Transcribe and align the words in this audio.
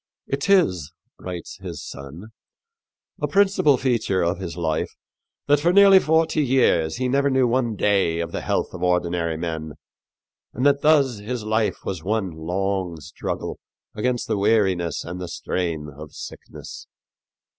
"It 0.25 0.49
is," 0.49 0.91
writes 1.19 1.57
his 1.57 1.83
son, 1.87 2.29
"a 3.21 3.27
principal 3.27 3.77
feature 3.77 4.23
of 4.23 4.39
his 4.39 4.57
life 4.57 4.89
that 5.45 5.59
for 5.59 5.71
nearly 5.71 5.99
forty 5.99 6.41
years 6.43 6.95
he 6.95 7.07
never 7.07 7.29
knew 7.29 7.45
one 7.47 7.75
day 7.75 8.19
of 8.19 8.31
the 8.31 8.41
health 8.41 8.73
of 8.73 8.81
ordinary 8.81 9.37
men, 9.37 9.73
and 10.55 10.65
that 10.65 10.81
thus 10.81 11.19
his 11.19 11.43
life 11.43 11.85
was 11.85 12.03
one 12.03 12.31
long 12.31 12.99
struggle 12.99 13.59
against 13.93 14.27
the 14.27 14.39
weariness 14.39 15.03
and 15.05 15.21
the 15.21 15.27
strain 15.27 15.87
of 15.95 16.13
sickness." 16.13 16.87